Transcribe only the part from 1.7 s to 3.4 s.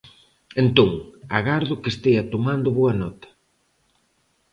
que estea tomando boa nota.